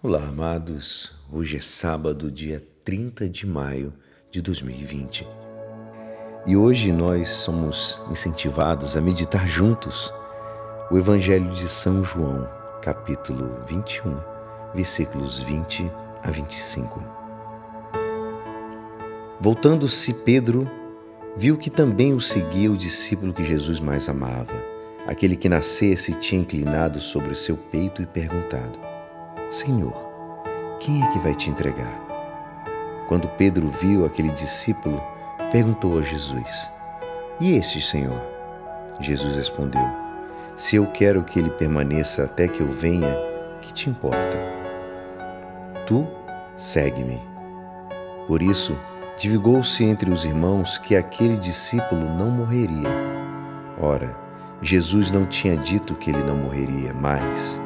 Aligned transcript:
Olá, 0.00 0.28
amados. 0.28 1.12
Hoje 1.28 1.56
é 1.56 1.60
sábado, 1.60 2.30
dia 2.30 2.62
30 2.84 3.28
de 3.28 3.44
maio 3.44 3.92
de 4.30 4.40
2020. 4.40 5.26
E 6.46 6.56
hoje 6.56 6.92
nós 6.92 7.30
somos 7.30 8.00
incentivados 8.08 8.96
a 8.96 9.00
meditar 9.00 9.48
juntos 9.48 10.14
o 10.88 10.96
Evangelho 10.96 11.50
de 11.50 11.68
São 11.68 12.04
João, 12.04 12.48
capítulo 12.80 13.56
21, 13.66 14.20
versículos 14.72 15.40
20 15.40 15.90
a 16.22 16.30
25. 16.30 17.02
Voltando-se 19.40 20.14
Pedro, 20.14 20.70
viu 21.36 21.56
que 21.58 21.68
também 21.68 22.14
o 22.14 22.20
seguia 22.20 22.70
o 22.70 22.76
discípulo 22.76 23.34
que 23.34 23.44
Jesus 23.44 23.80
mais 23.80 24.08
amava, 24.08 24.54
aquele 25.08 25.34
que 25.34 25.48
nascesse 25.48 26.14
tinha 26.14 26.40
inclinado 26.40 27.00
sobre 27.00 27.32
o 27.32 27.36
seu 27.36 27.56
peito 27.56 28.00
e 28.00 28.06
perguntado: 28.06 28.87
Senhor, 29.50 29.94
quem 30.78 31.02
é 31.02 31.06
que 31.08 31.18
vai 31.18 31.34
te 31.34 31.48
entregar? 31.48 32.06
Quando 33.06 33.26
Pedro 33.28 33.68
viu 33.68 34.04
aquele 34.04 34.28
discípulo, 34.30 35.02
perguntou 35.50 35.98
a 35.98 36.02
Jesus: 36.02 36.70
E 37.40 37.56
este, 37.56 37.80
Senhor? 37.80 38.20
Jesus 39.00 39.36
respondeu: 39.36 39.88
Se 40.54 40.76
eu 40.76 40.84
quero 40.88 41.24
que 41.24 41.38
ele 41.38 41.48
permaneça 41.48 42.24
até 42.24 42.46
que 42.46 42.60
eu 42.60 42.70
venha, 42.70 43.16
que 43.62 43.72
te 43.72 43.88
importa? 43.88 44.36
Tu 45.86 46.06
segue-me. 46.54 47.18
Por 48.26 48.42
isso, 48.42 48.78
divulgou-se 49.16 49.82
entre 49.82 50.10
os 50.10 50.26
irmãos 50.26 50.76
que 50.76 50.94
aquele 50.94 51.38
discípulo 51.38 52.04
não 52.18 52.30
morreria. 52.30 52.90
Ora, 53.80 54.14
Jesus 54.60 55.10
não 55.10 55.24
tinha 55.24 55.56
dito 55.56 55.94
que 55.94 56.10
ele 56.10 56.22
não 56.22 56.36
morreria, 56.36 56.92
mas 56.92 57.58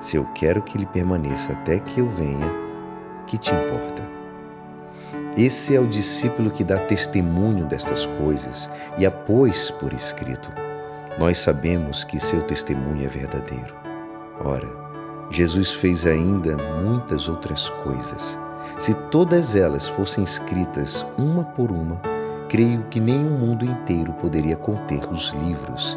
se 0.00 0.16
eu 0.16 0.24
quero 0.34 0.62
que 0.62 0.76
ele 0.76 0.86
permaneça 0.86 1.52
até 1.52 1.78
que 1.78 2.00
eu 2.00 2.08
venha, 2.08 2.50
que 3.26 3.36
te 3.36 3.50
importa? 3.50 4.02
Esse 5.36 5.76
é 5.76 5.80
o 5.80 5.86
discípulo 5.86 6.50
que 6.50 6.64
dá 6.64 6.78
testemunho 6.78 7.66
destas 7.66 8.04
coisas 8.06 8.68
e 8.98 9.06
a 9.06 9.10
pôs 9.10 9.70
por 9.70 9.92
escrito. 9.92 10.50
Nós 11.18 11.38
sabemos 11.38 12.02
que 12.02 12.18
seu 12.18 12.42
testemunho 12.42 13.04
é 13.04 13.08
verdadeiro. 13.08 13.74
Ora, 14.44 14.68
Jesus 15.30 15.70
fez 15.70 16.06
ainda 16.06 16.56
muitas 16.82 17.28
outras 17.28 17.68
coisas. 17.68 18.38
Se 18.78 18.94
todas 19.10 19.54
elas 19.54 19.86
fossem 19.86 20.24
escritas 20.24 21.06
uma 21.16 21.44
por 21.44 21.70
uma, 21.70 22.00
creio 22.48 22.82
que 22.90 22.98
nem 22.98 23.24
o 23.24 23.30
mundo 23.30 23.64
inteiro 23.64 24.12
poderia 24.14 24.56
conter 24.56 25.04
os 25.12 25.28
livros 25.28 25.96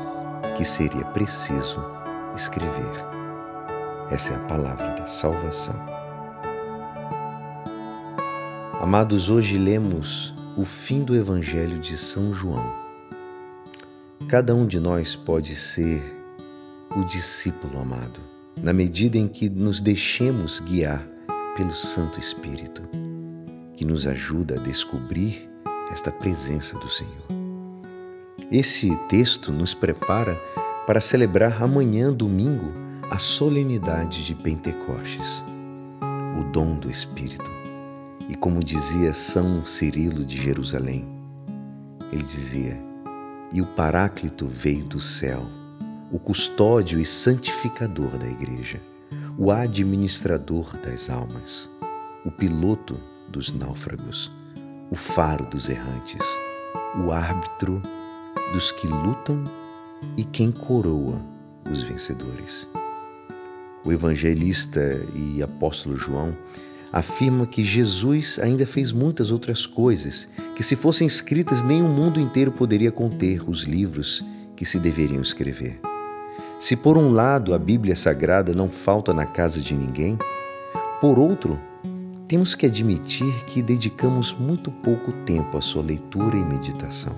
que 0.55 0.63
seria 0.63 1.05
preciso 1.05 1.83
escrever. 2.35 3.12
Essa 4.11 4.33
é 4.33 4.35
a 4.35 4.39
palavra 4.39 4.95
da 4.95 5.07
salvação. 5.07 5.75
Amados, 8.81 9.29
hoje 9.29 9.57
lemos 9.57 10.33
o 10.57 10.65
fim 10.65 11.03
do 11.03 11.15
Evangelho 11.15 11.79
de 11.79 11.97
São 11.97 12.33
João. 12.33 12.63
Cada 14.27 14.53
um 14.53 14.67
de 14.67 14.79
nós 14.79 15.15
pode 15.15 15.55
ser 15.55 16.03
o 16.95 17.03
discípulo 17.05 17.79
amado, 17.79 18.19
na 18.61 18.73
medida 18.73 19.17
em 19.17 19.27
que 19.27 19.49
nos 19.49 19.81
deixemos 19.81 20.59
guiar 20.59 21.07
pelo 21.55 21.73
Santo 21.73 22.19
Espírito, 22.19 22.83
que 23.75 23.85
nos 23.85 24.05
ajuda 24.05 24.55
a 24.55 24.63
descobrir 24.63 25.49
esta 25.91 26.11
presença 26.11 26.77
do 26.77 26.89
Senhor. 26.89 27.27
Esse 28.51 28.95
texto 29.07 29.51
nos 29.51 29.73
prepara 29.73 30.37
para 30.85 31.01
celebrar 31.01 31.63
amanhã, 31.63 32.11
domingo, 32.11 32.71
a 33.13 33.19
solenidade 33.19 34.25
de 34.25 34.33
Pentecostes, 34.33 35.43
o 36.39 36.51
dom 36.51 36.73
do 36.73 36.89
Espírito. 36.89 37.47
E 38.27 38.35
como 38.35 38.63
dizia 38.63 39.13
São 39.13 39.63
Cirilo 39.67 40.25
de 40.25 40.35
Jerusalém, 40.35 41.07
ele 42.11 42.23
dizia: 42.23 42.75
E 43.51 43.61
o 43.61 43.67
Paráclito 43.67 44.47
veio 44.47 44.83
do 44.83 44.99
céu, 44.99 45.43
o 46.11 46.17
custódio 46.17 46.99
e 46.99 47.05
santificador 47.05 48.17
da 48.17 48.25
Igreja, 48.25 48.81
o 49.37 49.51
administrador 49.51 50.75
das 50.77 51.07
almas, 51.07 51.69
o 52.25 52.31
piloto 52.31 52.99
dos 53.29 53.53
náufragos, 53.53 54.31
o 54.89 54.95
faro 54.95 55.45
dos 55.45 55.69
errantes, 55.69 56.25
o 57.05 57.11
árbitro 57.11 57.79
dos 58.53 58.71
que 58.71 58.87
lutam 58.87 59.43
e 60.17 60.23
quem 60.23 60.51
coroa 60.51 61.21
os 61.71 61.83
vencedores. 61.83 62.67
O 63.85 63.91
evangelista 63.91 65.01
e 65.15 65.43
apóstolo 65.43 65.95
João 65.97 66.33
afirma 66.91 67.47
que 67.47 67.63
Jesus 67.63 68.39
ainda 68.39 68.67
fez 68.67 68.91
muitas 68.91 69.31
outras 69.31 69.65
coisas 69.65 70.29
que, 70.55 70.61
se 70.61 70.75
fossem 70.75 71.07
escritas, 71.07 71.63
nem 71.63 71.81
o 71.81 71.87
mundo 71.87 72.19
inteiro 72.19 72.51
poderia 72.51 72.91
conter 72.91 73.49
os 73.49 73.63
livros 73.63 74.23
que 74.55 74.63
se 74.63 74.79
deveriam 74.79 75.21
escrever. 75.21 75.79
Se, 76.59 76.75
por 76.75 76.97
um 76.97 77.11
lado, 77.11 77.53
a 77.53 77.59
Bíblia 77.59 77.95
Sagrada 77.95 78.53
não 78.53 78.69
falta 78.69 79.13
na 79.13 79.25
casa 79.25 79.59
de 79.59 79.73
ninguém, 79.73 80.17
por 81.01 81.19
outro, 81.19 81.59
temos 82.27 82.55
que 82.55 82.65
admitir 82.65 83.33
que 83.47 83.61
dedicamos 83.61 84.31
muito 84.31 84.71
pouco 84.71 85.11
tempo 85.25 85.57
à 85.57 85.61
sua 85.61 85.83
leitura 85.83 86.37
e 86.37 86.45
meditação. 86.45 87.13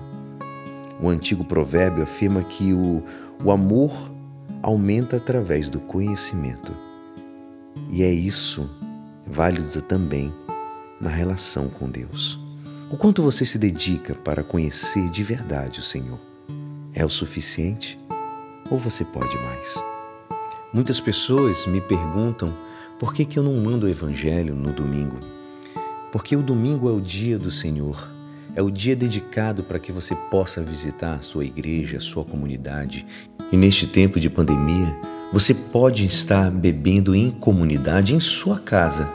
O 1.00 1.08
antigo 1.08 1.44
provérbio 1.44 2.02
afirma 2.02 2.42
que 2.42 2.72
o, 2.72 3.04
o 3.44 3.50
amor 3.52 4.10
aumenta 4.62 5.16
através 5.16 5.68
do 5.68 5.80
conhecimento. 5.80 6.72
E 7.90 8.02
é 8.02 8.12
isso 8.12 8.68
válido 9.26 9.82
também 9.82 10.32
na 11.00 11.10
relação 11.10 11.68
com 11.68 11.88
Deus. 11.88 12.38
O 12.90 12.96
quanto 12.96 13.22
você 13.22 13.44
se 13.44 13.58
dedica 13.58 14.14
para 14.14 14.42
conhecer 14.42 15.10
de 15.10 15.22
verdade 15.22 15.80
o 15.80 15.82
Senhor? 15.82 16.18
É 16.94 17.04
o 17.04 17.10
suficiente 17.10 17.98
ou 18.70 18.78
você 18.78 19.04
pode 19.04 19.36
mais? 19.36 19.74
Muitas 20.72 21.00
pessoas 21.00 21.66
me 21.66 21.80
perguntam 21.80 22.52
por 22.98 23.12
que, 23.12 23.24
que 23.24 23.38
eu 23.38 23.42
não 23.42 23.54
mando 23.62 23.86
o 23.86 23.88
Evangelho 23.88 24.54
no 24.54 24.72
domingo. 24.72 25.18
Porque 26.10 26.34
o 26.34 26.42
domingo 26.42 26.88
é 26.88 26.92
o 26.92 27.00
dia 27.00 27.38
do 27.38 27.50
Senhor 27.50 28.16
é 28.56 28.62
o 28.62 28.70
dia 28.70 28.96
dedicado 28.96 29.62
para 29.62 29.78
que 29.78 29.92
você 29.92 30.16
possa 30.30 30.62
visitar 30.62 31.16
a 31.16 31.20
sua 31.20 31.44
igreja, 31.44 31.98
a 31.98 32.00
sua 32.00 32.24
comunidade. 32.24 33.06
E 33.52 33.56
neste 33.56 33.86
tempo 33.86 34.18
de 34.18 34.28
pandemia, 34.28 34.96
você 35.32 35.54
pode 35.54 36.04
estar 36.06 36.50
bebendo 36.50 37.14
em 37.14 37.30
comunidade 37.30 38.14
em 38.14 38.20
sua 38.20 38.58
casa, 38.58 39.08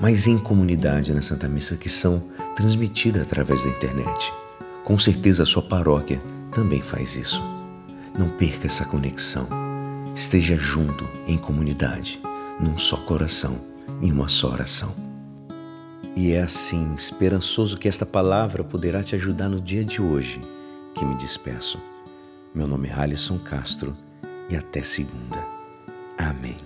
mas 0.00 0.26
em 0.26 0.38
comunidade 0.38 1.12
na 1.12 1.22
Santa 1.22 1.48
Missa 1.48 1.76
que 1.76 1.88
são 1.88 2.22
transmitidas 2.54 3.22
através 3.22 3.64
da 3.64 3.70
internet. 3.70 4.32
Com 4.84 4.98
certeza 4.98 5.42
a 5.42 5.46
sua 5.46 5.62
paróquia 5.62 6.20
também 6.52 6.80
faz 6.80 7.16
isso. 7.16 7.42
Não 8.18 8.28
perca 8.38 8.66
essa 8.66 8.84
conexão. 8.84 9.46
Esteja 10.14 10.56
junto 10.56 11.06
em 11.26 11.36
comunidade, 11.36 12.20
num 12.58 12.78
só 12.78 12.96
coração, 12.96 13.58
em 14.00 14.10
uma 14.10 14.28
só 14.28 14.50
oração. 14.52 14.94
E 16.16 16.32
é 16.32 16.40
assim, 16.40 16.94
esperançoso 16.94 17.76
que 17.76 17.88
esta 17.88 18.06
palavra 18.06 18.64
poderá 18.64 19.02
te 19.02 19.14
ajudar 19.14 19.50
no 19.50 19.60
dia 19.60 19.84
de 19.84 20.00
hoje, 20.00 20.40
que 20.94 21.04
me 21.04 21.14
despeço. 21.16 21.78
Meu 22.56 22.66
nome 22.66 22.88
é 22.88 22.92
Alisson 22.94 23.38
Castro 23.38 23.94
e 24.48 24.56
até 24.56 24.82
segunda. 24.82 25.36
Amém. 26.16 26.56